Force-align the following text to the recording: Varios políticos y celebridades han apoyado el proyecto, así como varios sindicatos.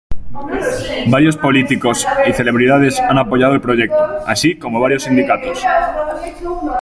Varios 1.09 1.37
políticos 1.37 2.07
y 2.25 2.33
celebridades 2.33 2.99
han 2.99 3.19
apoyado 3.19 3.53
el 3.53 3.61
proyecto, 3.61 3.99
así 4.25 4.57
como 4.57 4.79
varios 4.79 5.03
sindicatos. 5.03 5.63